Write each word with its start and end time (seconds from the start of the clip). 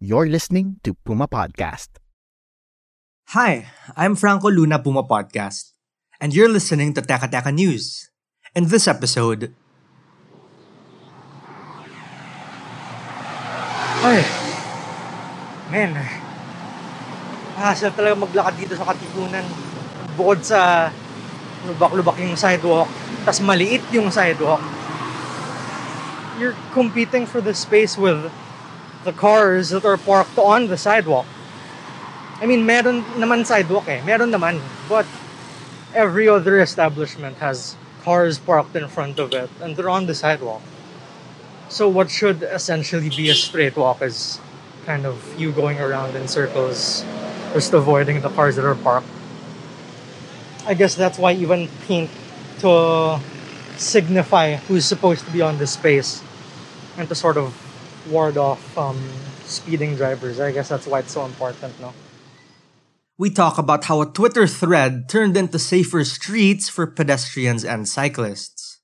You're 0.00 0.32
listening 0.32 0.80
to 0.88 0.96
Puma 0.96 1.28
Podcast. 1.28 2.00
Hi, 3.36 3.68
I'm 4.00 4.16
Franco 4.16 4.48
Luna 4.48 4.80
Puma 4.80 5.04
Podcast, 5.04 5.76
and 6.16 6.32
you're 6.32 6.48
listening 6.48 6.96
to 6.96 7.04
Teka 7.04 7.28
Teka 7.28 7.52
News. 7.52 8.08
In 8.56 8.72
this 8.72 8.88
episode, 8.88 9.52
Ay, 14.00 14.24
man, 15.68 15.92
hassle 17.60 17.92
talaga 17.92 18.24
maglakad 18.24 18.56
dito 18.56 18.72
sa 18.80 18.88
Katipunan. 18.88 19.44
Bukod 20.16 20.40
sa 20.40 20.88
lubak-lubak 21.68 22.16
yung 22.24 22.40
sidewalk, 22.40 22.88
tas 23.28 23.44
maliit 23.44 23.84
yung 23.92 24.08
sidewalk. 24.08 24.64
You're 26.40 26.56
competing 26.72 27.28
for 27.28 27.44
the 27.44 27.52
space 27.52 28.00
with 28.00 28.32
the 29.04 29.12
cars 29.12 29.70
that 29.70 29.84
are 29.84 29.96
parked 29.96 30.38
on 30.38 30.68
the 30.68 30.76
sidewalk. 30.76 31.26
I 32.40 32.46
mean, 32.46 32.64
meron 32.64 33.04
naman 33.20 33.44
sidewalk 33.44 33.88
eh. 33.88 34.02
Meron 34.04 34.30
naman. 34.30 34.60
But 34.88 35.06
every 35.94 36.28
other 36.28 36.60
establishment 36.60 37.36
has 37.38 37.76
cars 38.02 38.38
parked 38.38 38.74
in 38.76 38.88
front 38.88 39.18
of 39.18 39.32
it 39.34 39.50
and 39.60 39.76
they're 39.76 39.90
on 39.90 40.06
the 40.06 40.14
sidewalk. 40.14 40.62
So 41.68 41.88
what 41.88 42.10
should 42.10 42.42
essentially 42.42 43.10
be 43.10 43.30
a 43.30 43.34
straight 43.34 43.76
walk 43.76 44.02
is 44.02 44.40
kind 44.86 45.06
of 45.06 45.20
you 45.38 45.52
going 45.52 45.78
around 45.78 46.16
in 46.16 46.26
circles, 46.26 47.04
just 47.52 47.72
avoiding 47.72 48.20
the 48.22 48.30
cars 48.30 48.56
that 48.56 48.64
are 48.64 48.74
parked. 48.74 49.06
I 50.66 50.74
guess 50.74 50.94
that's 50.94 51.18
why 51.18 51.32
even 51.32 51.68
paint 51.86 52.10
to 52.60 53.20
signify 53.76 54.56
who's 54.68 54.84
supposed 54.84 55.24
to 55.24 55.30
be 55.30 55.40
on 55.40 55.58
the 55.58 55.66
space 55.66 56.22
and 56.96 57.08
to 57.08 57.14
sort 57.14 57.36
of 57.36 57.54
ward 58.08 58.36
off 58.36 58.76
um, 58.78 58.98
speeding 59.44 59.96
drivers. 59.96 60.40
I 60.40 60.52
guess 60.52 60.68
that's 60.68 60.86
why 60.86 61.00
it's 61.00 61.12
so 61.12 61.24
important, 61.24 61.78
no? 61.80 61.92
We 63.18 63.28
talk 63.28 63.58
about 63.58 63.84
how 63.84 64.00
a 64.00 64.06
Twitter 64.06 64.46
thread 64.46 65.08
turned 65.08 65.36
into 65.36 65.58
safer 65.58 66.04
streets 66.04 66.68
for 66.68 66.86
pedestrians 66.86 67.64
and 67.64 67.86
cyclists. 67.86 68.80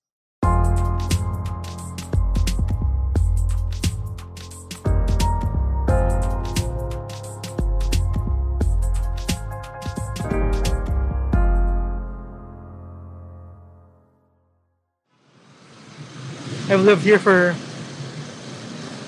I've 16.68 16.80
lived 16.80 17.04
here 17.04 17.20
for 17.20 17.54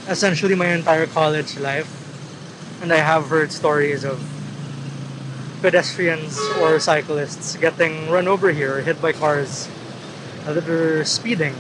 essentially 0.09 0.55
my 0.55 0.73
entire 0.73 1.07
college 1.07 1.59
life, 1.61 1.87
and 2.83 2.93
I 2.93 3.05
have 3.05 3.29
heard 3.29 3.53
stories 3.53 4.05
of 4.05 4.25
pedestrians 5.61 6.41
or 6.61 6.81
cyclists 6.81 7.57
getting 7.57 8.09
run 8.09 8.27
over 8.27 8.51
here 8.51 8.81
hit 8.81 9.03
by 9.03 9.13
cars 9.13 9.69
that 10.47 10.67
are 10.69 11.05
speeding. 11.05 11.55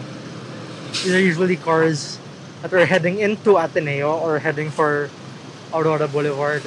These 1.05 1.12
are 1.12 1.21
usually 1.21 1.56
cars 1.56 2.19
that 2.62 2.72
are 2.72 2.87
heading 2.87 3.21
into 3.21 3.59
Ateneo 3.59 4.17
or 4.17 4.39
heading 4.39 4.71
for 4.71 5.11
Aurora 5.75 6.09
Boulevard. 6.09 6.65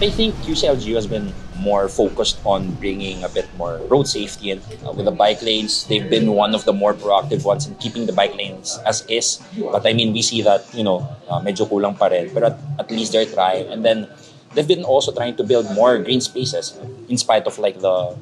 I 0.00 0.08
think 0.08 0.34
QCLGU 0.48 0.94
has 0.96 1.06
been 1.06 1.28
more 1.60 1.84
focused 1.86 2.40
on 2.48 2.72
bringing 2.80 3.22
a 3.22 3.28
bit 3.28 3.44
more 3.60 3.76
road 3.92 4.08
safety 4.08 4.50
and 4.50 4.64
uh, 4.80 4.92
with 4.96 5.04
the 5.04 5.12
bike 5.12 5.42
lanes. 5.42 5.84
They've 5.84 6.08
been 6.08 6.32
one 6.32 6.54
of 6.54 6.64
the 6.64 6.72
more 6.72 6.94
proactive 6.94 7.44
ones 7.44 7.68
in 7.68 7.74
keeping 7.76 8.06
the 8.06 8.16
bike 8.16 8.34
lanes 8.34 8.80
as 8.88 9.04
is. 9.12 9.44
But 9.60 9.84
i 9.84 9.92
mean 9.92 10.16
we 10.16 10.22
see 10.22 10.40
that 10.40 10.64
you 10.72 10.84
know 10.84 11.04
uh, 11.28 11.44
medyo 11.44 11.68
kulang 11.68 12.00
pa 12.00 12.08
rin. 12.08 12.32
But 12.32 12.44
at, 12.48 12.56
at 12.80 12.88
least 12.88 13.12
they're 13.12 13.28
trying. 13.28 13.68
And 13.68 13.84
then 13.84 14.08
they've 14.56 14.66
been 14.66 14.88
also 14.88 15.12
trying 15.12 15.36
to 15.36 15.44
build 15.44 15.68
more 15.76 16.00
green 16.00 16.24
spaces 16.24 16.72
in 17.12 17.20
spite 17.20 17.44
of 17.44 17.60
like 17.60 17.84
the 17.84 18.16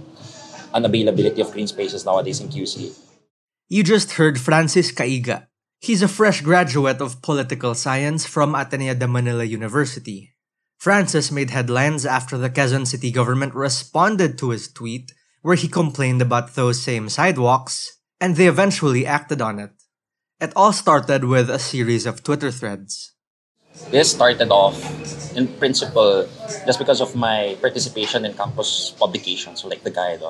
unavailability 0.74 1.38
of 1.38 1.54
green 1.54 1.70
spaces 1.70 2.04
nowadays 2.04 2.42
in 2.42 2.50
QC 2.50 2.90
You 3.68 3.84
just 3.86 4.18
heard 4.18 4.40
Francis 4.40 4.90
Caiga. 4.90 5.46
He's 5.78 6.02
a 6.02 6.10
fresh 6.10 6.40
graduate 6.42 6.98
of 6.98 7.22
political 7.22 7.78
science 7.78 8.26
from 8.26 8.58
Ateneo 8.58 8.98
de 8.98 9.06
Manila 9.06 9.44
University. 9.44 10.34
Francis 10.78 11.32
made 11.32 11.50
headlines 11.50 12.06
after 12.06 12.38
the 12.38 12.48
Quezon 12.48 12.86
City 12.86 13.10
government 13.10 13.52
responded 13.52 14.38
to 14.38 14.50
his 14.50 14.70
tweet 14.70 15.12
where 15.42 15.56
he 15.56 15.66
complained 15.66 16.22
about 16.22 16.54
those 16.54 16.80
same 16.80 17.08
sidewalks, 17.08 17.98
and 18.20 18.36
they 18.36 18.46
eventually 18.46 19.04
acted 19.04 19.42
on 19.42 19.58
it. 19.58 19.70
It 20.40 20.52
all 20.54 20.72
started 20.72 21.24
with 21.24 21.50
a 21.50 21.58
series 21.58 22.06
of 22.06 22.22
Twitter 22.22 22.52
threads. 22.52 23.12
this 23.90 24.10
started 24.10 24.50
off 24.50 24.78
in 25.36 25.46
principle 25.58 26.26
just 26.66 26.78
because 26.78 27.00
of 27.00 27.14
my 27.14 27.56
participation 27.60 28.24
in 28.24 28.34
campus 28.34 28.94
publications, 28.98 29.64
like 29.64 29.82
the 29.82 29.90
guide. 29.90 30.22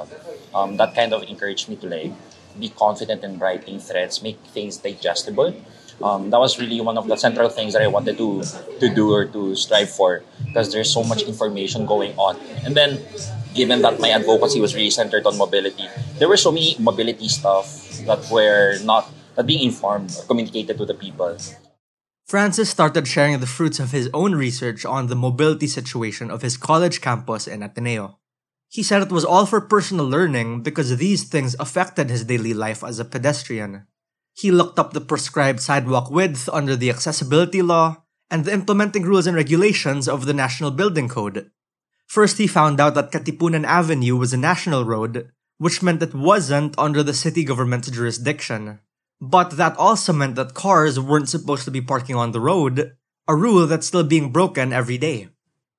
Um, 0.54 0.76
that 0.76 0.94
kind 0.94 1.12
of 1.12 1.24
encouraged 1.24 1.68
me 1.68 1.76
to 1.76 1.86
like 1.88 2.12
be 2.58 2.68
confident 2.70 3.22
in 3.22 3.38
writing 3.38 3.80
threads, 3.80 4.22
make 4.22 4.40
things 4.56 4.78
digestible. 4.78 5.54
Um, 6.02 6.30
that 6.30 6.38
was 6.38 6.58
really 6.58 6.80
one 6.80 6.96
of 6.96 7.06
the 7.08 7.16
central 7.16 7.48
things 7.48 7.72
that 7.72 7.82
I 7.82 7.88
wanted 7.88 8.18
to 8.18 8.42
to 8.78 8.86
do 8.88 9.10
or 9.12 9.26
to 9.26 9.54
strive 9.54 9.90
for 9.90 10.22
because 10.46 10.72
there's 10.72 10.92
so 10.92 11.02
much 11.02 11.22
information 11.22 11.86
going 11.86 12.14
on. 12.16 12.38
And 12.62 12.76
then, 12.76 13.02
given 13.54 13.82
that 13.82 13.98
my 13.98 14.10
advocacy 14.10 14.60
was 14.60 14.74
really 14.74 14.94
centered 14.94 15.26
on 15.26 15.36
mobility, 15.36 15.90
there 16.18 16.28
were 16.28 16.38
so 16.38 16.52
many 16.52 16.76
mobility 16.78 17.26
stuff 17.26 17.66
that 18.06 18.22
were 18.30 18.78
not 18.84 19.10
that 19.34 19.46
being 19.46 19.62
informed 19.62 20.14
or 20.18 20.22
communicated 20.26 20.78
to 20.78 20.84
the 20.84 20.94
people. 20.94 21.36
Francis 22.26 22.68
started 22.68 23.08
sharing 23.08 23.40
the 23.40 23.46
fruits 23.46 23.80
of 23.80 23.90
his 23.90 24.10
own 24.12 24.34
research 24.34 24.84
on 24.84 25.06
the 25.06 25.16
mobility 25.16 25.66
situation 25.66 26.30
of 26.30 26.42
his 26.42 26.58
college 26.58 27.00
campus 27.00 27.46
in 27.46 27.62
Ateneo. 27.62 28.18
He 28.68 28.82
said 28.82 29.00
it 29.00 29.10
was 29.10 29.24
all 29.24 29.46
for 29.46 29.62
personal 29.62 30.04
learning 30.04 30.60
because 30.60 30.94
these 30.98 31.24
things 31.24 31.56
affected 31.58 32.10
his 32.10 32.24
daily 32.24 32.52
life 32.52 32.84
as 32.84 32.98
a 32.98 33.04
pedestrian. 33.04 33.86
He 34.38 34.52
looked 34.52 34.78
up 34.78 34.92
the 34.92 35.00
prescribed 35.00 35.58
sidewalk 35.58 36.12
width 36.12 36.48
under 36.52 36.76
the 36.76 36.90
accessibility 36.90 37.60
law 37.60 38.04
and 38.30 38.44
the 38.44 38.52
implementing 38.52 39.02
rules 39.02 39.26
and 39.26 39.34
regulations 39.34 40.06
of 40.06 40.26
the 40.26 40.32
National 40.32 40.70
Building 40.70 41.08
Code. 41.08 41.50
First, 42.06 42.38
he 42.38 42.46
found 42.46 42.78
out 42.78 42.94
that 42.94 43.10
Katipunan 43.10 43.66
Avenue 43.66 44.14
was 44.14 44.32
a 44.32 44.36
national 44.36 44.84
road, 44.84 45.32
which 45.56 45.82
meant 45.82 46.04
it 46.04 46.14
wasn't 46.14 46.78
under 46.78 47.02
the 47.02 47.14
city 47.14 47.42
government's 47.42 47.90
jurisdiction. 47.90 48.78
But 49.20 49.56
that 49.56 49.76
also 49.76 50.12
meant 50.12 50.36
that 50.36 50.54
cars 50.54 51.00
weren't 51.00 51.28
supposed 51.28 51.64
to 51.64 51.72
be 51.72 51.80
parking 51.80 52.14
on 52.14 52.30
the 52.30 52.40
road, 52.40 52.94
a 53.26 53.34
rule 53.34 53.66
that's 53.66 53.88
still 53.88 54.04
being 54.04 54.30
broken 54.30 54.72
every 54.72 54.98
day. 54.98 55.30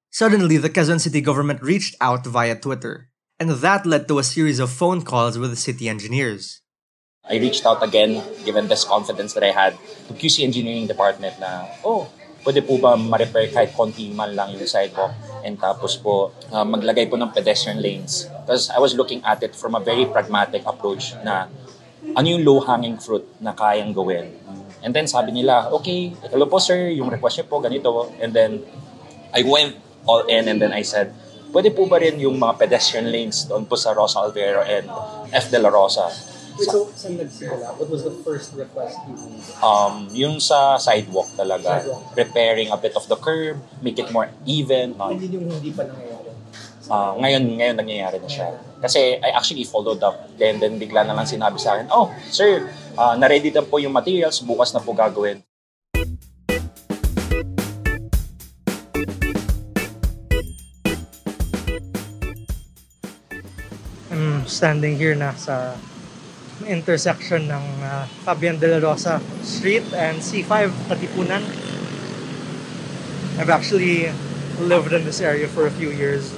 Suddenly, 0.09 0.57
the 0.57 0.69
Quezon 0.69 0.99
City 0.99 1.21
government 1.21 1.61
reached 1.61 1.95
out 2.01 2.25
via 2.25 2.59
Twitter, 2.59 3.07
and 3.39 3.51
that 3.51 3.85
led 3.85 4.09
to 4.09 4.19
a 4.19 4.23
series 4.23 4.59
of 4.59 4.69
phone 4.69 5.03
calls 5.03 5.37
with 5.37 5.49
the 5.49 5.55
city 5.55 5.87
engineers. 5.87 6.59
I 7.29 7.37
reached 7.37 7.65
out 7.65 7.83
again, 7.83 8.23
given 8.45 8.67
this 8.67 8.83
confidence 8.83 9.37
that 9.37 9.43
I 9.43 9.51
had, 9.51 9.77
to 10.07 10.17
QC 10.17 10.41
Engineering 10.43 10.87
Department 10.87 11.37
na, 11.37 11.67
oh, 11.85 12.09
pwede 12.41 12.65
po 12.65 12.81
ba 12.81 12.97
ma-repair 12.97 13.53
kahit 13.53 13.75
konti 13.77 14.09
man 14.09 14.33
lang 14.33 14.55
yung 14.55 14.65
sidewalk 14.65 15.13
and 15.45 15.59
tapos 15.61 15.99
po 15.99 16.33
uh, 16.49 16.65
maglagay 16.65 17.05
po 17.05 17.21
ng 17.21 17.29
pedestrian 17.29 17.77
lanes. 17.77 18.25
Because 18.41 18.73
I 18.73 18.81
was 18.81 18.97
looking 18.97 19.21
at 19.21 19.45
it 19.45 19.53
from 19.53 19.77
a 19.77 19.83
very 19.83 20.09
pragmatic 20.09 20.65
approach 20.65 21.13
na 21.21 21.45
ano 22.17 22.25
yung 22.25 22.41
low-hanging 22.41 22.97
fruit 22.97 23.27
na 23.37 23.53
kayang 23.53 23.93
gawin. 23.93 24.33
And 24.81 24.95
then 24.95 25.05
sabi 25.05 25.29
nila, 25.29 25.69
okay, 25.75 26.15
hello 26.33 26.49
po 26.49 26.57
sir, 26.57 26.89
yung 26.89 27.13
request 27.13 27.43
niyo 27.43 27.45
po 27.45 27.61
ganito. 27.61 28.09
And 28.17 28.33
then 28.33 28.63
I 29.35 29.45
went 29.45 29.75
all 30.09 30.25
in 30.25 30.49
and 30.49 30.57
then 30.57 30.73
I 30.73 30.81
said, 30.81 31.13
pwede 31.53 31.75
po 31.77 31.85
ba 31.85 32.01
rin 32.01 32.17
yung 32.17 32.41
mga 32.41 32.57
pedestrian 32.65 33.11
lanes 33.11 33.45
doon 33.45 33.69
po 33.69 33.77
sa 33.77 33.93
Rosa 33.93 34.23
Alvero 34.23 34.65
and 34.65 34.89
F. 35.29 35.51
De 35.51 35.59
La 35.61 35.69
Rosa? 35.69 36.38
Wait, 36.59 36.67
so 36.67 36.91
saan 36.91 37.15
nagsimula? 37.15 37.71
What 37.79 37.87
was 37.87 38.03
the 38.03 38.11
first 38.19 38.51
request 38.59 38.99
you 39.07 39.15
made? 39.15 39.39
um, 39.63 40.11
yung 40.11 40.43
sa 40.43 40.75
sidewalk 40.75 41.31
talaga. 41.39 41.79
Sidewalk. 41.79 42.19
Repairing 42.19 42.67
a 42.67 42.75
bit 42.75 42.99
of 42.99 43.07
the 43.07 43.15
curb, 43.15 43.63
make 43.79 43.95
it 43.95 44.11
more 44.11 44.27
even. 44.43 44.91
Um, 44.99 45.15
Hindi 45.15 45.39
yung 45.39 45.47
hindi 45.47 45.71
pa 45.71 45.87
nangyayari. 45.87 46.27
Ah, 46.89 47.13
ngayon, 47.15 47.43
ngayon 47.53 47.75
nangyayari 47.79 48.17
na 48.17 48.27
siya. 48.27 48.49
Kasi 48.81 49.21
I 49.21 49.29
actually 49.37 49.63
followed 49.63 50.01
up. 50.03 50.25
Then, 50.35 50.57
then 50.59 50.75
bigla 50.81 51.05
na 51.05 51.13
lang 51.13 51.29
sinabi 51.29 51.61
sa 51.61 51.77
akin, 51.77 51.85
oh, 51.93 52.09
sir, 52.33 52.65
uh, 52.97 53.13
na-ready 53.13 53.53
na 53.53 53.61
po 53.61 53.77
yung 53.77 53.93
materials, 53.93 54.41
bukas 54.41 54.73
na 54.73 54.81
po 54.81 54.91
gagawin. 54.91 55.45
I'm 64.09 64.43
standing 64.49 64.97
here 64.97 65.13
na 65.13 65.37
sa 65.37 65.77
intersection 66.67 67.47
ng 67.47 67.65
uh, 67.83 68.03
Fabian 68.27 68.59
de 68.59 68.67
la 68.67 68.79
Rosa 68.83 69.23
Street 69.45 69.85
and 69.95 70.19
C5 70.19 70.71
Katipunan. 70.91 71.43
I've 73.39 73.51
actually 73.51 74.11
lived 74.59 74.91
in 74.91 75.07
this 75.07 75.23
area 75.23 75.47
for 75.47 75.67
a 75.67 75.71
few 75.71 75.91
years. 75.91 76.35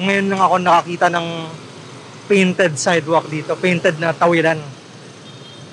Ngayon 0.00 0.32
lang 0.32 0.40
ako 0.40 0.56
nakakita 0.56 1.12
ng 1.12 1.26
painted 2.24 2.80
sidewalk 2.80 3.28
dito, 3.28 3.52
painted 3.60 4.00
na 4.00 4.16
tawiran. 4.16 4.56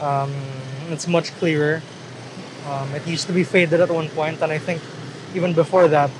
Um, 0.03 0.31
it's 0.91 1.07
much 1.07 1.31
clearer. 1.39 1.79
Um, 2.67 2.91
it 2.93 3.07
used 3.07 3.25
to 3.31 3.33
be 3.33 3.47
faded 3.47 3.79
at 3.79 3.89
one 3.89 4.11
point 4.11 4.43
and 4.43 4.51
I 4.51 4.59
think 4.59 4.83
even 5.31 5.55
before 5.55 5.87
that, 5.87 6.11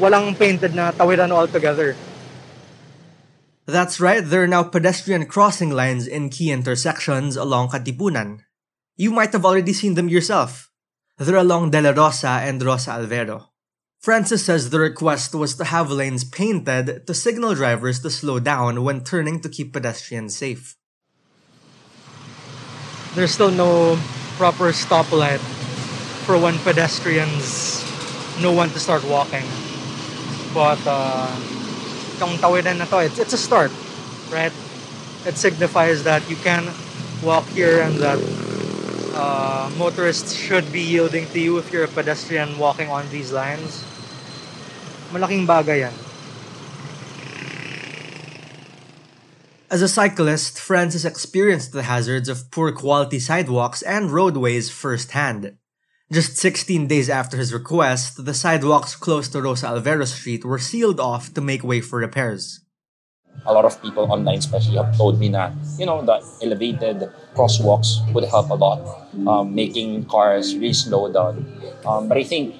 walang 0.00 0.32
painted 0.32 0.72
na 0.72 0.90
tawiran 0.96 1.28
altogether. 1.28 1.92
That's 3.70 4.00
right, 4.00 4.18
there 4.18 4.42
are 4.42 4.50
now 4.50 4.64
pedestrian 4.64 5.26
crossing 5.26 5.70
lines 5.70 6.08
in 6.08 6.28
key 6.28 6.50
intersections 6.50 7.36
along 7.36 7.68
Katipunan. 7.68 8.40
You 8.96 9.12
might 9.12 9.30
have 9.30 9.46
already 9.46 9.72
seen 9.72 9.94
them 9.94 10.08
yourself. 10.08 10.72
They're 11.18 11.36
along 11.36 11.70
De 11.70 11.80
La 11.80 11.90
Rosa 11.90 12.42
and 12.42 12.60
Rosa 12.60 12.98
Alvero. 12.98 13.46
Francis 14.00 14.44
says 14.44 14.70
the 14.70 14.80
request 14.80 15.36
was 15.36 15.54
to 15.54 15.64
have 15.70 15.88
lanes 15.88 16.24
painted 16.24 17.06
to 17.06 17.14
signal 17.14 17.54
drivers 17.54 18.00
to 18.00 18.10
slow 18.10 18.40
down 18.40 18.82
when 18.82 19.04
turning 19.04 19.38
to 19.38 19.48
keep 19.48 19.72
pedestrians 19.72 20.36
safe. 20.36 20.74
There's 23.14 23.30
still 23.30 23.52
no 23.52 24.00
proper 24.34 24.72
stoplight 24.72 25.38
for 26.26 26.36
when 26.36 26.58
pedestrians 26.66 27.86
know 28.42 28.52
when 28.52 28.70
to 28.70 28.80
start 28.80 29.04
walking. 29.04 29.46
But 30.52 30.80
uh, 30.86 31.59
na 32.20 32.84
to, 32.84 32.98
it's, 33.00 33.18
it's 33.18 33.32
a 33.32 33.38
start, 33.38 33.72
right? 34.30 34.52
It 35.26 35.36
signifies 35.36 36.04
that 36.04 36.28
you 36.28 36.36
can 36.36 36.68
walk 37.24 37.46
here 37.48 37.82
and 37.82 37.96
that 37.96 38.18
uh, 39.14 39.70
motorists 39.76 40.32
should 40.32 40.70
be 40.72 40.80
yielding 40.80 41.26
to 41.32 41.40
you 41.40 41.58
if 41.58 41.72
you're 41.72 41.84
a 41.84 41.88
pedestrian 41.88 42.58
walking 42.58 42.88
on 42.88 43.08
these 43.10 43.32
lines. 43.32 43.84
Malaking 45.12 45.46
bagay 45.46 45.88
yan. 45.88 45.94
As 49.70 49.82
a 49.82 49.88
cyclist, 49.88 50.58
Francis 50.58 51.04
experienced 51.04 51.72
the 51.72 51.84
hazards 51.84 52.28
of 52.28 52.50
poor 52.50 52.72
quality 52.72 53.20
sidewalks 53.20 53.82
and 53.82 54.10
roadways 54.10 54.68
firsthand. 54.68 55.54
Just 56.12 56.38
16 56.38 56.88
days 56.88 57.08
after 57.08 57.36
his 57.36 57.54
request, 57.54 58.24
the 58.24 58.34
sidewalks 58.34 58.96
close 58.96 59.28
to 59.28 59.40
Rosa 59.40 59.68
Alvero 59.68 60.04
Street 60.04 60.44
were 60.44 60.58
sealed 60.58 60.98
off 60.98 61.32
to 61.34 61.40
make 61.40 61.62
way 61.62 61.80
for 61.80 62.00
repairs. 62.00 62.66
A 63.46 63.52
lot 63.52 63.64
of 63.64 63.80
people 63.80 64.10
online 64.10 64.38
especially 64.38 64.76
have 64.76 64.96
told 64.96 65.20
me 65.20 65.28
that, 65.28 65.52
you 65.78 65.86
know, 65.86 66.02
the 66.02 66.18
elevated 66.42 67.08
crosswalks 67.36 68.02
would 68.12 68.24
help 68.24 68.50
a 68.50 68.54
lot, 68.54 69.06
um, 69.28 69.54
making 69.54 70.04
cars 70.06 70.56
really 70.56 70.72
slow 70.72 71.12
down. 71.12 71.46
Um, 71.86 72.08
but 72.08 72.18
I 72.18 72.24
think 72.24 72.56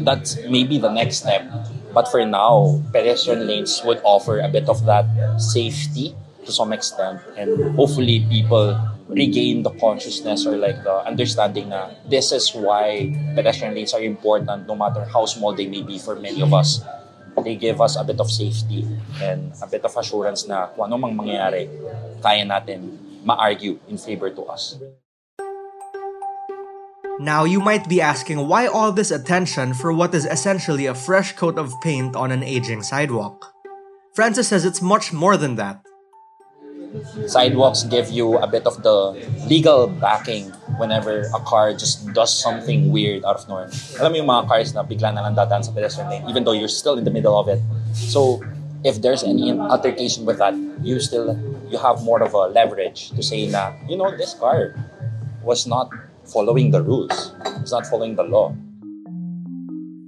that's 0.00 0.36
maybe 0.46 0.76
the 0.76 0.92
next 0.92 1.24
step. 1.24 1.48
But 1.94 2.08
for 2.08 2.22
now, 2.26 2.84
pedestrian 2.92 3.46
lanes 3.46 3.80
would 3.82 4.02
offer 4.04 4.40
a 4.40 4.48
bit 4.48 4.68
of 4.68 4.84
that 4.84 5.08
safety 5.40 6.14
to 6.44 6.52
some 6.52 6.74
extent. 6.74 7.22
And 7.34 7.74
hopefully 7.76 8.26
people 8.28 8.76
regain 9.08 9.62
the 9.64 9.72
consciousness 9.80 10.44
or 10.46 10.56
like 10.56 10.84
the 10.84 10.96
understanding 11.08 11.72
na 11.72 11.88
this 12.08 12.30
is 12.30 12.52
why 12.52 13.08
pedestrian 13.34 13.74
lanes 13.74 13.96
are 13.96 14.04
important 14.04 14.68
no 14.68 14.76
matter 14.76 15.04
how 15.08 15.24
small 15.24 15.56
they 15.56 15.66
may 15.66 15.82
be 15.82 15.98
for 15.98 16.14
many 16.16 16.40
of 16.44 16.52
us. 16.52 16.84
They 17.38 17.54
give 17.54 17.80
us 17.80 17.96
a 17.96 18.02
bit 18.02 18.20
of 18.20 18.30
safety 18.30 18.84
and 19.22 19.54
a 19.62 19.66
bit 19.66 19.84
of 19.86 19.94
assurance 19.96 20.46
na 20.50 20.74
kung 20.74 20.90
ano 20.90 20.98
mang 20.98 21.14
mangyayari, 21.14 21.70
kaya 22.18 22.42
natin 22.42 22.98
ma-argue 23.22 23.78
in 23.86 23.96
favor 23.96 24.28
to 24.30 24.42
us. 24.50 24.74
Now, 27.18 27.42
you 27.42 27.58
might 27.58 27.88
be 27.88 28.02
asking 28.02 28.46
why 28.46 28.66
all 28.66 28.90
this 28.90 29.10
attention 29.10 29.74
for 29.74 29.92
what 29.92 30.14
is 30.14 30.26
essentially 30.26 30.86
a 30.86 30.94
fresh 30.94 31.34
coat 31.34 31.58
of 31.58 31.74
paint 31.82 32.14
on 32.14 32.30
an 32.30 32.42
aging 32.42 32.82
sidewalk? 32.82 33.54
Francis 34.14 34.48
says 34.48 34.64
it's 34.64 34.82
much 34.82 35.12
more 35.12 35.36
than 35.36 35.54
that. 35.56 35.82
Sidewalks 37.26 37.84
give 37.84 38.10
you 38.10 38.38
a 38.38 38.46
bit 38.46 38.66
of 38.66 38.82
the 38.82 39.12
legal 39.48 39.86
backing 39.86 40.50
whenever 40.78 41.28
a 41.34 41.40
car 41.44 41.72
just 41.72 42.12
does 42.12 42.32
something 42.32 42.92
weird 42.92 43.24
out 43.24 43.36
of 43.36 43.48
nowhere. 43.48 43.70
Alam 44.00 44.12
mo 44.12 44.16
yung 44.18 44.30
mga 44.30 44.44
cars 44.48 44.74
na 44.74 44.82
bigla 44.82 45.12
na 45.12 45.22
lang 45.22 45.34
dadaan 45.36 45.64
sa 45.64 45.72
pedestrian 45.72 46.08
lane 46.08 46.24
even 46.28 46.44
though 46.44 46.56
you're 46.56 46.70
still 46.70 46.96
in 46.96 47.04
the 47.04 47.12
middle 47.12 47.36
of 47.36 47.48
it. 47.48 47.60
So, 47.92 48.40
if 48.84 49.02
there's 49.02 49.24
any 49.24 49.52
altercation 49.52 50.24
with 50.24 50.38
that, 50.38 50.54
you 50.82 51.00
still 51.00 51.36
you 51.68 51.78
have 51.78 52.02
more 52.02 52.22
of 52.22 52.32
a 52.32 52.48
leverage 52.48 53.10
to 53.12 53.22
say 53.22 53.46
na, 53.46 53.72
you 53.88 53.96
know, 53.96 54.10
this 54.16 54.34
car 54.34 54.74
was 55.42 55.66
not 55.66 55.90
following 56.24 56.70
the 56.70 56.82
rules. 56.82 57.34
It's 57.60 57.72
not 57.72 57.86
following 57.86 58.16
the 58.16 58.24
law. 58.24 58.54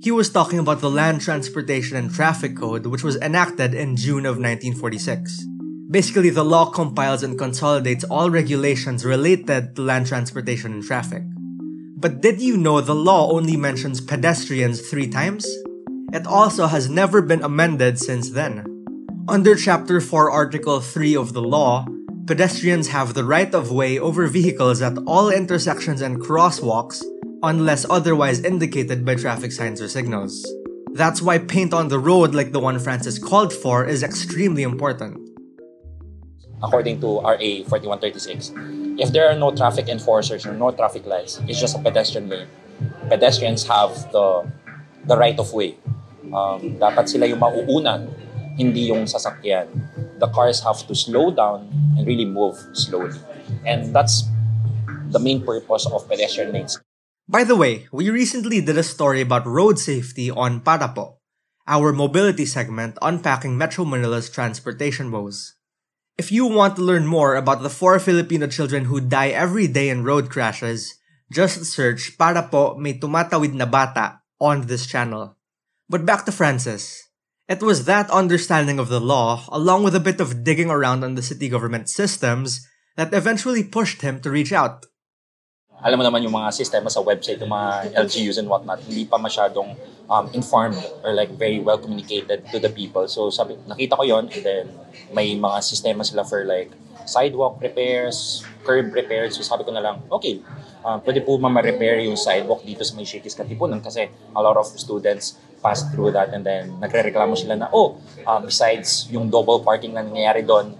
He 0.00 0.10
was 0.10 0.30
talking 0.30 0.58
about 0.58 0.80
the 0.80 0.88
Land 0.88 1.20
Transportation 1.20 1.96
and 1.96 2.08
Traffic 2.08 2.56
Code, 2.56 2.86
which 2.86 3.04
was 3.04 3.20
enacted 3.20 3.74
in 3.74 3.96
June 3.96 4.24
of 4.24 4.40
1946. 4.40 5.59
Basically, 5.90 6.30
the 6.30 6.44
law 6.44 6.70
compiles 6.70 7.24
and 7.24 7.36
consolidates 7.36 8.04
all 8.04 8.30
regulations 8.30 9.04
related 9.04 9.74
to 9.74 9.82
land 9.82 10.06
transportation 10.06 10.72
and 10.72 10.84
traffic. 10.84 11.24
But 11.96 12.20
did 12.20 12.40
you 12.40 12.56
know 12.56 12.80
the 12.80 12.94
law 12.94 13.32
only 13.32 13.56
mentions 13.56 14.00
pedestrians 14.00 14.88
three 14.88 15.08
times? 15.08 15.44
It 16.12 16.28
also 16.28 16.68
has 16.68 16.88
never 16.88 17.20
been 17.20 17.42
amended 17.42 17.98
since 17.98 18.30
then. 18.30 18.64
Under 19.28 19.56
Chapter 19.56 20.00
4, 20.00 20.30
Article 20.30 20.80
3 20.80 21.16
of 21.16 21.32
the 21.32 21.42
law, 21.42 21.86
pedestrians 22.24 22.88
have 22.88 23.14
the 23.14 23.24
right 23.24 23.52
of 23.52 23.72
way 23.72 23.98
over 23.98 24.28
vehicles 24.28 24.80
at 24.82 24.96
all 25.08 25.28
intersections 25.28 26.02
and 26.02 26.20
crosswalks 26.20 27.02
unless 27.42 27.84
otherwise 27.90 28.44
indicated 28.44 29.04
by 29.04 29.16
traffic 29.16 29.50
signs 29.50 29.82
or 29.82 29.88
signals. 29.88 30.46
That's 30.92 31.20
why 31.20 31.38
paint 31.38 31.74
on 31.74 31.88
the 31.88 31.98
road 31.98 32.32
like 32.32 32.52
the 32.52 32.60
one 32.60 32.78
Francis 32.78 33.18
called 33.18 33.52
for 33.52 33.84
is 33.84 34.04
extremely 34.04 34.62
important. 34.62 35.19
According 36.62 37.00
to 37.00 37.20
RA 37.20 37.50
4136, 37.64 38.52
if 39.00 39.12
there 39.12 39.28
are 39.30 39.36
no 39.36 39.50
traffic 39.54 39.88
enforcers 39.88 40.44
or 40.44 40.52
no 40.52 40.70
traffic 40.70 41.06
lights, 41.06 41.40
it's 41.48 41.60
just 41.60 41.76
a 41.76 41.80
pedestrian 41.80 42.28
lane. 42.28 42.48
Pedestrians 43.08 43.66
have 43.66 44.12
the 44.12 44.44
the 45.04 45.16
right 45.16 45.38
of 45.38 45.52
way. 45.52 45.76
Um, 46.30 46.76
dapat 46.76 47.08
sila 47.08 47.24
yung 47.26 47.40
mauuna, 47.40 48.04
hindi 48.60 48.92
yung 48.92 49.08
sasakyan. 49.08 49.72
The 50.20 50.28
cars 50.28 50.60
have 50.60 50.84
to 50.84 50.94
slow 50.94 51.32
down 51.32 51.64
and 51.96 52.04
really 52.06 52.28
move 52.28 52.60
slowly. 52.76 53.16
And 53.64 53.96
that's 53.96 54.28
the 55.10 55.18
main 55.18 55.42
purpose 55.42 55.88
of 55.88 56.06
pedestrian 56.06 56.52
lanes. 56.52 56.78
By 57.30 57.44
the 57.44 57.56
way, 57.56 57.86
we 57.92 58.10
recently 58.10 58.60
did 58.60 58.76
a 58.76 58.82
story 58.82 59.22
about 59.22 59.46
road 59.46 59.78
safety 59.78 60.30
on 60.30 60.60
Para 60.60 60.90
Po, 60.92 61.22
our 61.66 61.92
mobility 61.94 62.44
segment 62.44 62.98
unpacking 63.00 63.56
Metro 63.56 63.86
Manila's 63.86 64.28
transportation 64.28 65.10
woes. 65.10 65.54
If 66.20 66.28
you 66.28 66.44
want 66.44 66.76
to 66.76 66.84
learn 66.84 67.08
more 67.08 67.32
about 67.32 67.64
the 67.64 67.72
four 67.72 67.96
Filipino 67.96 68.44
children 68.44 68.92
who 68.92 69.00
die 69.00 69.32
every 69.32 69.64
day 69.64 69.88
in 69.88 70.04
road 70.04 70.28
crashes, 70.28 71.00
just 71.32 71.64
search 71.64 72.20
Para 72.20 72.44
po 72.44 72.76
may 72.76 73.00
tumatawid 73.00 73.56
na 73.56 73.64
bata 73.64 74.20
on 74.36 74.68
this 74.68 74.84
channel. 74.84 75.40
But 75.88 76.04
back 76.04 76.28
to 76.28 76.32
Francis. 76.36 77.08
It 77.48 77.64
was 77.64 77.88
that 77.88 78.12
understanding 78.12 78.76
of 78.76 78.92
the 78.92 79.00
law, 79.00 79.48
along 79.48 79.80
with 79.80 79.96
a 79.96 80.04
bit 80.04 80.20
of 80.20 80.44
digging 80.44 80.68
around 80.68 81.08
on 81.08 81.16
the 81.16 81.24
city 81.24 81.48
government 81.48 81.88
systems, 81.88 82.68
that 83.00 83.16
eventually 83.16 83.64
pushed 83.64 84.04
him 84.04 84.20
to 84.20 84.28
reach 84.28 84.52
out. 84.52 84.89
Alam 85.80 85.96
mo 85.96 86.04
naman 86.04 86.20
yung 86.20 86.36
mga 86.36 86.52
sistema 86.52 86.92
sa 86.92 87.00
website, 87.00 87.40
yung 87.40 87.52
mga 87.52 87.96
LGUs 87.96 88.36
and 88.36 88.48
whatnot, 88.48 88.84
hindi 88.84 89.08
pa 89.08 89.16
masyadong 89.16 89.72
um, 90.12 90.28
informed 90.36 90.76
or 91.00 91.16
like 91.16 91.32
very 91.40 91.56
well 91.56 91.80
communicated 91.80 92.44
to 92.52 92.60
the 92.60 92.68
people. 92.68 93.08
So 93.08 93.32
sabi, 93.32 93.56
nakita 93.64 93.96
ko 93.96 94.04
yon 94.04 94.28
and 94.28 94.42
then 94.44 94.64
may 95.16 95.32
mga 95.32 95.64
sistema 95.64 96.04
sila 96.04 96.28
for 96.28 96.44
like 96.44 96.68
sidewalk 97.08 97.56
repairs, 97.64 98.44
curb 98.62 98.92
repairs. 98.92 99.40
So 99.40 99.42
sabi 99.42 99.64
ko 99.64 99.72
na 99.72 99.80
lang, 99.80 100.04
okay, 100.12 100.44
uh, 100.84 101.00
pwede 101.00 101.24
po 101.24 101.40
ma-repair 101.40 102.04
yung 102.04 102.20
sidewalk 102.20 102.60
dito 102.60 102.84
sa 102.84 102.92
may 102.92 103.08
Shakey's 103.08 103.32
Katipunan 103.32 103.80
kasi 103.80 104.12
a 104.36 104.40
lot 104.44 104.60
of 104.60 104.68
students 104.76 105.40
pass 105.64 105.84
through 105.92 106.12
that 106.12 106.32
and 106.36 106.44
then 106.44 106.76
nagre-reklamo 106.76 107.32
sila 107.32 107.56
na, 107.56 107.68
oh, 107.72 107.96
uh, 108.28 108.40
besides 108.40 109.08
yung 109.08 109.32
double 109.32 109.64
parking 109.64 109.96
na 109.96 110.04
nangyayari 110.04 110.44
doon, 110.44 110.76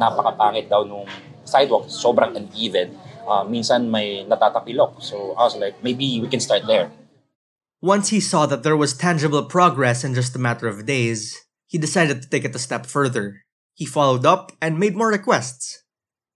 napakapangit 0.00 0.72
daw 0.72 0.88
nung 0.88 1.04
sidewalk, 1.44 1.88
sobrang 1.92 2.32
uneven 2.32 3.07
uh, 3.28 3.44
minsan 3.44 3.92
may 3.92 4.24
natatapilok. 4.24 5.04
So 5.04 5.36
I 5.36 5.44
was 5.44 5.56
like, 5.56 5.84
maybe 5.84 6.20
we 6.20 6.28
can 6.28 6.40
start 6.40 6.66
there. 6.66 6.90
Once 7.80 8.08
he 8.08 8.18
saw 8.18 8.46
that 8.46 8.64
there 8.64 8.76
was 8.76 8.96
tangible 8.96 9.44
progress 9.44 10.02
in 10.02 10.14
just 10.14 10.34
a 10.34 10.40
matter 10.40 10.66
of 10.66 10.86
days, 10.86 11.36
he 11.68 11.78
decided 11.78 12.22
to 12.22 12.28
take 12.28 12.44
it 12.44 12.56
a 12.56 12.58
step 12.58 12.86
further. 12.86 13.44
He 13.74 13.86
followed 13.86 14.26
up 14.26 14.50
and 14.60 14.80
made 14.80 14.96
more 14.96 15.14
requests. 15.14 15.84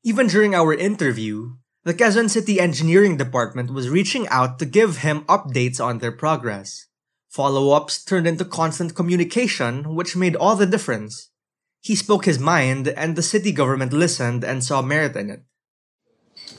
Even 0.05 0.29
during 0.29 0.55
our 0.55 0.75
interview, 0.75 1.59
the 1.83 1.95
Quezon 1.95 2.31
City 2.31 2.61
Engineering 2.61 3.17
Department 3.17 3.73
was 3.73 3.91
reaching 3.91 4.29
out 4.29 4.61
to 4.61 4.67
give 4.67 4.99
him 4.99 5.25
updates 5.27 5.83
on 5.83 5.99
their 5.99 6.13
progress. 6.13 6.87
Follow 7.29 7.75
ups 7.75 8.05
turned 8.05 8.29
into 8.29 8.45
constant 8.45 8.95
communication, 8.95 9.97
which 9.97 10.15
made 10.15 10.37
all 10.37 10.55
the 10.55 10.67
difference. 10.67 11.31
He 11.81 11.97
spoke 11.97 12.25
his 12.25 12.39
mind, 12.39 12.87
and 12.87 13.17
the 13.17 13.23
city 13.23 13.51
government 13.51 13.93
listened 13.93 14.45
and 14.45 14.63
saw 14.63 14.83
merit 14.83 15.17
in 15.17 15.31
it. 15.31 15.43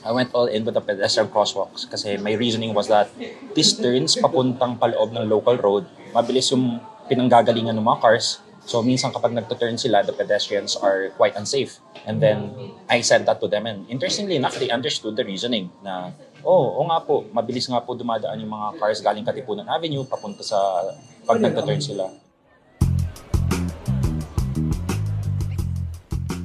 I 0.04 0.12
went 0.12 0.36
all 0.36 0.44
in 0.52 0.68
with 0.68 0.76
the 0.76 0.84
pedestrian 0.84 1.32
crosswalks 1.32 1.88
kasi 1.88 2.20
my 2.20 2.36
reasoning 2.36 2.76
was 2.76 2.92
that 2.92 3.08
these 3.56 3.72
turns 3.72 4.20
papuntang 4.20 4.76
paloob 4.76 5.16
ng 5.16 5.24
local 5.24 5.56
road, 5.56 5.88
mabilis 6.12 6.52
yung 6.52 6.76
pinanggagalingan 7.08 7.72
ng 7.72 7.84
mga 7.84 8.00
cars. 8.04 8.44
So 8.68 8.84
minsan 8.84 9.12
kapag 9.16 9.32
nagto-turn 9.32 9.80
sila, 9.80 10.04
the 10.04 10.12
pedestrians 10.12 10.76
are 10.76 11.08
quite 11.16 11.32
unsafe. 11.36 11.80
And 12.04 12.20
then 12.20 12.52
I 12.88 13.00
said 13.00 13.24
that 13.24 13.40
to 13.40 13.48
them 13.48 13.64
and 13.64 13.88
interestingly 13.88 14.36
enough, 14.36 14.60
they 14.60 14.68
understood 14.68 15.16
the 15.16 15.24
reasoning 15.24 15.72
na 15.80 16.12
oh, 16.44 16.80
oo 16.80 16.84
nga 16.92 17.00
po, 17.00 17.24
mabilis 17.32 17.64
nga 17.64 17.80
po 17.80 17.96
dumadaan 17.96 18.36
yung 18.44 18.52
mga 18.52 18.76
cars 18.76 19.00
galing 19.00 19.24
Katipunan 19.24 19.64
Avenue 19.64 20.04
papunta 20.04 20.44
sa 20.44 20.84
pag 21.24 21.40
nagto-turn 21.40 21.80
sila. 21.80 22.12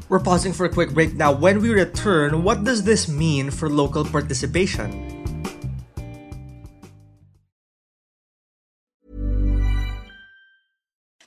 We're 0.10 0.20
pausing 0.20 0.54
for 0.54 0.66
a 0.66 0.70
quick 0.70 0.92
break 0.92 1.13
now. 1.13 1.32
When 1.32 1.62
we 1.62 1.70
return, 1.70 2.44
what 2.44 2.63
does 2.63 2.84
this 2.84 3.08
mean 3.08 3.51
for 3.51 3.70
local 3.70 4.04
participation? 4.04 5.06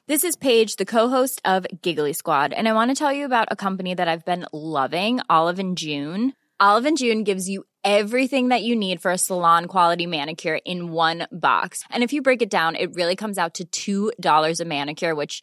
This 0.09 0.25
is 0.25 0.35
Paige, 0.35 0.77
the 0.77 0.85
co-host 0.85 1.41
of 1.45 1.65
Giggly 1.81 2.13
Squad, 2.13 2.53
and 2.53 2.69
I 2.69 2.73
want 2.73 2.91
to 2.91 2.97
tell 2.97 3.13
you 3.13 3.25
about 3.25 3.49
a 3.51 3.57
company 3.57 3.95
that 3.95 4.09
I've 4.09 4.25
been 4.25 4.47
loving, 4.53 5.21
Olive 5.31 5.61
and 5.61 5.79
June. 5.79 6.33
Olive 6.59 6.85
and 6.85 6.99
June 6.99 7.23
gives 7.23 7.49
you 7.49 7.65
everything 7.85 8.49
that 8.49 8.63
you 8.63 8.75
need 8.75 9.01
for 9.01 9.13
a 9.13 9.19
salon 9.19 9.67
quality 9.67 10.07
manicure 10.07 10.59
in 10.65 10.91
one 10.91 11.29
box. 11.31 11.85
And 11.89 12.03
if 12.03 12.13
you 12.13 12.21
break 12.21 12.43
it 12.43 12.51
down, 12.51 12.75
it 12.75 12.95
really 12.95 13.17
comes 13.17 13.39
out 13.39 13.61
to 13.73 14.13
$2 14.21 14.61
a 14.61 14.65
manicure, 14.65 15.15
which 15.15 15.43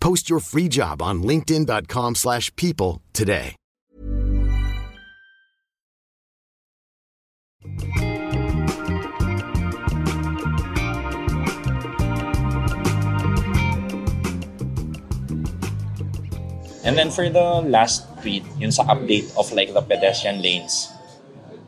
Post 0.00 0.28
your 0.28 0.40
free 0.40 0.68
job 0.68 1.02
on 1.02 1.22
linkedin.com/people 1.22 2.14
slash 2.14 2.50
people 2.56 3.02
today. 3.12 3.56
And 16.82 16.96
then 16.98 17.10
for 17.12 17.28
the 17.28 17.62
last 17.70 18.08
tweet, 18.18 18.42
yun 18.58 18.72
sa 18.72 18.82
update 18.88 19.30
of 19.38 19.52
like 19.52 19.70
the 19.70 19.84
pedestrian 19.84 20.42
lanes, 20.42 20.90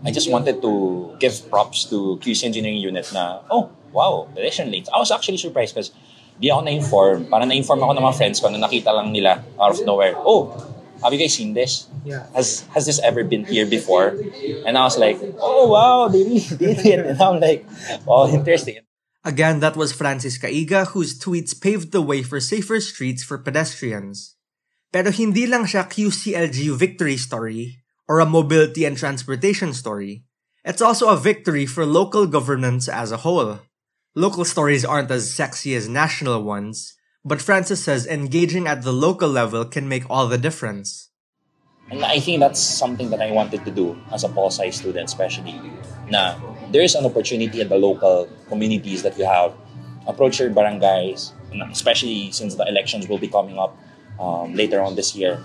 I 0.02 0.10
just 0.10 0.26
wanted 0.26 0.58
to 0.64 1.14
give 1.20 1.46
props 1.46 1.84
to 1.94 2.18
QC 2.18 2.42
Engineering 2.42 2.82
Unit 2.82 3.06
na, 3.12 3.44
oh, 3.46 3.70
wow, 3.92 4.26
pedestrian 4.34 4.72
lanes. 4.72 4.88
I 4.88 4.98
was 4.98 5.12
actually 5.12 5.38
surprised 5.38 5.76
because 5.76 5.92
di 6.42 6.50
ako 6.50 6.66
na-inform. 6.66 7.30
Parang 7.30 7.46
na-inform 7.46 7.86
ako 7.86 7.92
ng 7.94 8.02
mga 8.02 8.16
friends 8.18 8.42
ko 8.42 8.50
na 8.50 8.58
nakita 8.58 8.90
lang 8.90 9.14
nila 9.14 9.38
out 9.62 9.78
of 9.78 9.86
nowhere. 9.86 10.18
Oh, 10.18 10.50
have 10.98 11.14
you 11.14 11.22
guys 11.22 11.38
seen 11.38 11.54
this? 11.54 11.86
Yeah. 12.02 12.26
Has 12.34 12.66
has 12.74 12.82
this 12.82 12.98
ever 12.98 13.22
been 13.22 13.46
here 13.46 13.62
before? 13.62 14.18
And 14.66 14.74
I 14.74 14.82
was 14.82 14.98
like, 14.98 15.22
oh 15.38 15.70
wow, 15.70 16.10
they 16.10 16.26
really 16.26 16.42
did 16.58 16.82
it. 16.82 17.06
And 17.06 17.22
I'm 17.22 17.38
like, 17.38 17.62
oh, 18.10 18.26
interesting. 18.26 18.82
Again, 19.22 19.62
that 19.62 19.78
was 19.78 19.94
Francis 19.94 20.34
Caiga 20.34 20.90
whose 20.90 21.14
tweets 21.14 21.54
paved 21.54 21.94
the 21.94 22.02
way 22.02 22.26
for 22.26 22.42
safer 22.42 22.82
streets 22.82 23.22
for 23.22 23.38
pedestrians. 23.38 24.34
Pero 24.90 25.14
hindi 25.14 25.46
lang 25.46 25.70
siya 25.70 25.86
QCLGU 25.86 26.74
victory 26.74 27.14
story 27.14 27.78
or 28.10 28.18
a 28.18 28.26
mobility 28.26 28.82
and 28.82 28.98
transportation 28.98 29.70
story. 29.70 30.26
It's 30.66 30.82
also 30.82 31.06
a 31.06 31.16
victory 31.16 31.70
for 31.70 31.86
local 31.86 32.26
governance 32.26 32.90
as 32.90 33.14
a 33.14 33.22
whole. 33.22 33.62
Local 34.14 34.44
stories 34.44 34.84
aren't 34.84 35.10
as 35.10 35.32
sexy 35.32 35.74
as 35.74 35.88
national 35.88 36.44
ones, 36.44 36.92
but 37.24 37.40
Francis 37.40 37.82
says 37.82 38.06
engaging 38.06 38.68
at 38.68 38.82
the 38.82 38.92
local 38.92 39.28
level 39.28 39.64
can 39.64 39.88
make 39.88 40.04
all 40.10 40.28
the 40.28 40.36
difference. 40.36 41.08
And 41.90 42.04
I 42.04 42.20
think 42.20 42.40
that's 42.40 42.60
something 42.60 43.08
that 43.08 43.22
I 43.22 43.32
wanted 43.32 43.64
to 43.64 43.70
do 43.70 43.96
as 44.12 44.22
a 44.22 44.28
pol 44.28 44.50
student, 44.50 45.08
especially. 45.08 45.56
Na 46.12 46.36
there's 46.68 46.94
an 46.94 47.06
opportunity 47.08 47.62
at 47.62 47.70
the 47.70 47.80
local 47.80 48.28
communities 48.52 49.02
that 49.02 49.16
you 49.16 49.24
have. 49.24 49.56
Approach 50.06 50.40
your 50.40 50.50
barangays, 50.50 51.32
especially 51.72 52.32
since 52.32 52.56
the 52.56 52.68
elections 52.68 53.08
will 53.08 53.18
be 53.18 53.28
coming 53.28 53.58
up 53.58 53.72
um, 54.20 54.52
later 54.52 54.82
on 54.82 54.94
this 54.94 55.16
year. 55.16 55.40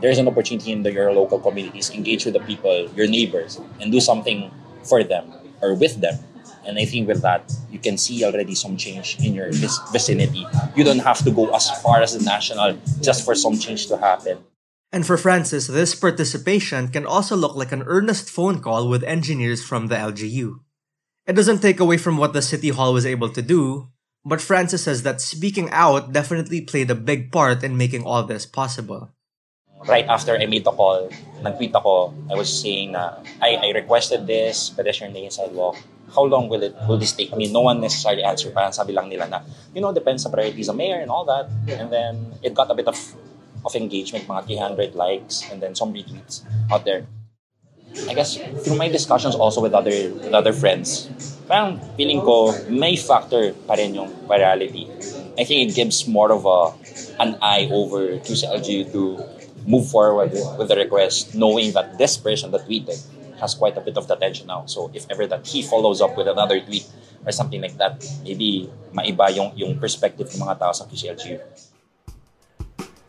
There's 0.00 0.18
an 0.18 0.28
opportunity 0.28 0.70
in 0.70 0.84
the, 0.84 0.92
your 0.92 1.10
local 1.12 1.40
communities. 1.40 1.90
Engage 1.90 2.24
with 2.24 2.34
the 2.34 2.44
people, 2.46 2.86
your 2.94 3.08
neighbors, 3.08 3.58
and 3.80 3.90
do 3.90 3.98
something 3.98 4.50
for 4.86 5.02
them 5.02 5.34
or 5.60 5.74
with 5.74 6.00
them. 6.00 6.22
And 6.66 6.78
I 6.78 6.84
think 6.84 7.08
with 7.08 7.22
that, 7.22 7.52
you 7.70 7.78
can 7.78 7.96
see 7.96 8.24
already 8.24 8.54
some 8.54 8.76
change 8.76 9.16
in 9.24 9.34
your 9.34 9.50
vicinity. 9.92 10.46
You 10.76 10.84
don't 10.84 11.00
have 11.00 11.24
to 11.24 11.30
go 11.30 11.54
as 11.54 11.70
far 11.80 12.02
as 12.02 12.16
the 12.16 12.24
national 12.24 12.78
just 13.00 13.24
for 13.24 13.34
some 13.34 13.58
change 13.58 13.86
to 13.88 13.96
happen. 13.96 14.38
And 14.92 15.06
for 15.06 15.16
Francis, 15.16 15.68
this 15.68 15.94
participation 15.94 16.88
can 16.88 17.06
also 17.06 17.36
look 17.36 17.54
like 17.54 17.72
an 17.72 17.84
earnest 17.86 18.28
phone 18.28 18.60
call 18.60 18.88
with 18.88 19.04
engineers 19.04 19.64
from 19.64 19.86
the 19.86 19.94
LGU. 19.94 20.60
It 21.26 21.34
doesn't 21.34 21.62
take 21.62 21.78
away 21.78 21.96
from 21.96 22.16
what 22.16 22.32
the 22.32 22.42
City 22.42 22.70
Hall 22.70 22.92
was 22.92 23.06
able 23.06 23.30
to 23.30 23.42
do, 23.42 23.88
but 24.24 24.40
Francis 24.40 24.84
says 24.84 25.04
that 25.04 25.20
speaking 25.20 25.70
out 25.70 26.12
definitely 26.12 26.60
played 26.60 26.90
a 26.90 26.96
big 26.96 27.30
part 27.30 27.62
in 27.62 27.76
making 27.76 28.02
all 28.02 28.24
this 28.24 28.46
possible. 28.46 29.14
right 29.86 30.04
after 30.08 30.36
I 30.36 30.44
made 30.46 30.64
the 30.64 30.72
call, 30.72 31.08
nag-tweet 31.42 31.74
ako, 31.74 32.12
I 32.28 32.34
was 32.36 32.50
saying 32.50 32.92
na, 32.92 33.16
I, 33.40 33.56
I 33.56 33.68
requested 33.72 34.26
this 34.26 34.70
pedestrian 34.70 35.14
lane 35.14 35.30
sidewalk. 35.30 35.76
How 36.14 36.24
long 36.24 36.48
will 36.48 36.62
it 36.62 36.74
will 36.88 36.98
this 36.98 37.12
take? 37.12 37.34
Mean, 37.36 37.52
no 37.52 37.60
one 37.60 37.80
necessarily 37.80 38.22
answered. 38.22 38.54
Parang 38.54 38.72
sabi 38.72 38.92
lang 38.92 39.08
nila 39.08 39.28
na, 39.28 39.40
you 39.74 39.80
know, 39.80 39.94
depends 39.94 40.26
sa 40.26 40.30
priorities 40.30 40.68
of 40.68 40.76
mayor 40.76 40.98
and 41.00 41.10
all 41.10 41.24
that. 41.24 41.46
And 41.70 41.90
then, 41.90 42.34
it 42.42 42.54
got 42.54 42.70
a 42.70 42.74
bit 42.74 42.88
of 42.88 42.98
of 43.64 43.76
engagement, 43.76 44.26
mga 44.26 44.46
300 44.76 44.94
likes, 44.94 45.44
and 45.50 45.60
then 45.60 45.74
some 45.74 45.92
retweets 45.92 46.42
out 46.72 46.84
there. 46.84 47.06
I 48.08 48.14
guess 48.14 48.38
through 48.62 48.78
my 48.78 48.88
discussions 48.88 49.34
also 49.34 49.60
with 49.60 49.74
other 49.74 49.90
with 49.90 50.32
other 50.32 50.54
friends, 50.54 51.10
parang 51.50 51.82
feeling 51.98 52.22
ko 52.22 52.54
may 52.70 52.94
factor 52.94 53.52
pa 53.66 53.74
rin 53.74 53.98
yung 53.98 54.14
virality. 54.30 54.86
I 55.34 55.42
think 55.42 55.70
it 55.70 55.74
gives 55.74 56.06
more 56.06 56.30
of 56.30 56.46
a 56.46 56.70
an 57.18 57.36
eye 57.42 57.66
over 57.70 58.16
to 58.16 58.32
LGU 58.32 58.94
to 58.94 59.18
move 59.66 59.90
forward 59.90 60.32
with 60.56 60.68
the 60.70 60.76
request, 60.78 61.34
knowing 61.34 61.72
that 61.74 61.98
this 61.98 62.16
person 62.16 62.50
that 62.54 62.64
tweeted 62.64 62.98
has 63.40 63.54
quite 63.54 63.76
a 63.76 63.80
bit 63.80 63.96
of 63.96 64.06
the 64.06 64.14
attention 64.14 64.46
now. 64.46 64.64
So 64.66 64.90
if 64.94 65.08
ever 65.10 65.26
that 65.26 65.46
he 65.46 65.62
follows 65.62 66.00
up 66.00 66.16
with 66.16 66.28
another 66.28 66.60
tweet 66.60 66.86
or 67.24 67.32
something 67.32 67.60
like 67.60 67.76
that, 67.78 68.04
maybe 68.22 68.70
maiba 68.92 69.34
yung, 69.34 69.52
yung 69.56 69.78
perspective 69.80 70.28
ng 70.32 70.40
mga 70.40 70.60
tao 70.60 70.72
sa 70.72 70.84
QCLGU. 70.84 71.40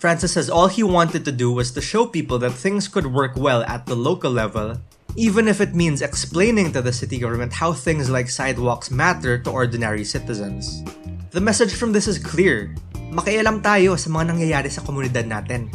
Francis 0.02 0.34
says 0.34 0.50
all 0.50 0.66
he 0.66 0.82
wanted 0.82 1.22
to 1.26 1.32
do 1.32 1.54
was 1.54 1.70
to 1.78 1.82
show 1.82 2.10
people 2.10 2.42
that 2.42 2.58
things 2.58 2.88
could 2.88 3.14
work 3.14 3.38
well 3.38 3.62
at 3.70 3.86
the 3.86 3.94
local 3.94 4.34
level, 4.34 4.82
even 5.14 5.46
if 5.48 5.62
it 5.62 5.78
means 5.78 6.02
explaining 6.02 6.74
to 6.74 6.82
the 6.82 6.90
city 6.90 7.22
government 7.22 7.54
how 7.54 7.70
things 7.70 8.10
like 8.10 8.26
sidewalks 8.26 8.90
matter 8.90 9.38
to 9.38 9.54
ordinary 9.54 10.04
citizens. 10.04 10.82
The 11.30 11.40
message 11.40 11.78
from 11.78 11.94
this 11.94 12.10
is 12.10 12.18
clear. 12.18 12.74
Makialam 13.14 13.62
tayo 13.62 13.94
sa 13.94 14.10
mga 14.10 14.34
nangyayari 14.34 14.74
sa 14.74 14.82
komunidad 14.82 15.30
natin. 15.30 15.70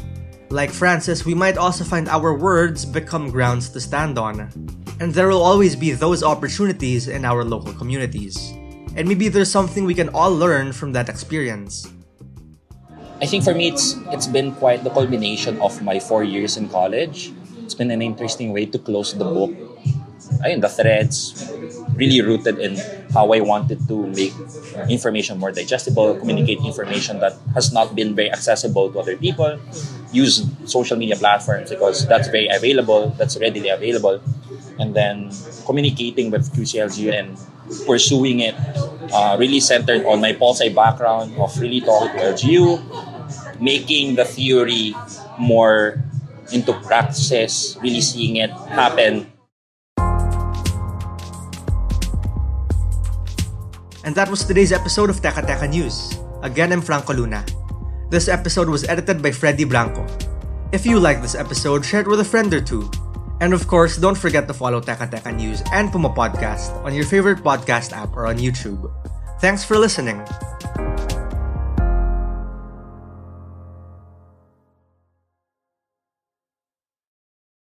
Like 0.48 0.70
Francis, 0.70 1.24
we 1.24 1.34
might 1.34 1.58
also 1.58 1.82
find 1.82 2.08
our 2.08 2.32
words 2.32 2.86
become 2.86 3.30
grounds 3.30 3.68
to 3.70 3.80
stand 3.80 4.18
on. 4.18 4.46
And 5.00 5.12
there 5.12 5.26
will 5.26 5.42
always 5.42 5.74
be 5.74 5.90
those 5.90 6.22
opportunities 6.22 7.08
in 7.08 7.24
our 7.24 7.42
local 7.42 7.74
communities. 7.74 8.54
And 8.94 9.08
maybe 9.08 9.28
there's 9.28 9.50
something 9.50 9.84
we 9.84 9.94
can 9.94 10.08
all 10.14 10.30
learn 10.30 10.72
from 10.72 10.92
that 10.92 11.08
experience. 11.08 11.90
I 13.20 13.26
think 13.26 13.44
for 13.44 13.54
me, 13.54 13.68
it's 13.68 13.96
it's 14.12 14.28
been 14.28 14.52
quite 14.52 14.84
the 14.84 14.90
culmination 14.90 15.58
of 15.60 15.82
my 15.82 15.98
four 15.98 16.22
years 16.22 16.56
in 16.56 16.68
college. 16.68 17.32
It's 17.64 17.74
been 17.74 17.90
an 17.90 18.00
interesting 18.00 18.52
way 18.52 18.66
to 18.70 18.78
close 18.78 19.16
the 19.16 19.24
book. 19.24 19.50
Ayun, 20.44 20.60
the 20.60 20.68
threads, 20.68 21.32
really 21.96 22.20
rooted 22.20 22.58
in 22.58 22.76
how 23.12 23.32
I 23.32 23.40
wanted 23.40 23.88
to 23.88 24.06
make 24.08 24.32
information 24.88 25.38
more 25.38 25.50
digestible, 25.50 26.14
communicate 26.16 26.60
information 26.60 27.20
that 27.20 27.34
has 27.54 27.72
not 27.72 27.94
been 27.94 28.14
very 28.14 28.30
accessible 28.30 28.92
to 28.92 29.00
other 29.00 29.16
people, 29.16 29.58
use 30.12 30.44
social 30.64 30.96
media 30.96 31.16
platforms 31.16 31.70
because 31.70 32.06
that's 32.06 32.28
very 32.28 32.48
available, 32.48 33.10
that's 33.16 33.38
readily 33.38 33.68
available, 33.68 34.20
and 34.78 34.94
then 34.94 35.30
communicating 35.64 36.30
with 36.30 36.52
QCLGU 36.52 37.12
and 37.12 37.36
pursuing 37.86 38.40
it 38.40 38.54
uh, 39.12 39.36
really 39.38 39.60
centered 39.60 40.04
on 40.06 40.20
my 40.20 40.32
pol-sci 40.32 40.68
background 40.74 41.34
of 41.38 41.58
really 41.58 41.80
talking 41.80 42.12
to 42.16 42.32
LGU, 42.32 43.60
making 43.60 44.14
the 44.14 44.24
theory 44.24 44.94
more 45.38 46.02
into 46.52 46.72
practices, 46.86 47.76
really 47.82 48.00
seeing 48.00 48.36
it 48.36 48.50
happen 48.70 49.26
And 54.06 54.14
that 54.14 54.30
was 54.30 54.46
today's 54.46 54.70
episode 54.70 55.10
of 55.10 55.18
Teka 55.18 55.42
Teka 55.42 55.66
News. 55.66 56.14
Again, 56.46 56.70
I'm 56.70 56.78
Franco 56.78 57.10
Luna. 57.10 57.42
This 58.08 58.30
episode 58.30 58.70
was 58.70 58.86
edited 58.86 59.20
by 59.20 59.34
Freddy 59.34 59.66
Blanco. 59.66 60.06
If 60.70 60.86
you 60.86 61.02
like 61.02 61.20
this 61.22 61.34
episode, 61.34 61.82
share 61.84 62.02
it 62.02 62.06
with 62.06 62.22
a 62.22 62.24
friend 62.24 62.54
or 62.54 62.62
two. 62.62 62.86
And 63.42 63.50
of 63.50 63.66
course, 63.66 63.98
don't 63.98 64.14
forget 64.14 64.46
to 64.46 64.54
follow 64.54 64.78
Teka 64.78 65.10
Teka 65.10 65.34
News 65.34 65.58
and 65.74 65.90
Puma 65.90 66.14
Podcast 66.14 66.70
on 66.86 66.94
your 66.94 67.02
favorite 67.02 67.42
podcast 67.42 67.90
app 67.90 68.14
or 68.14 68.30
on 68.30 68.38
YouTube. 68.38 68.78
Thanks 69.42 69.66
for 69.66 69.74
listening. 69.74 70.22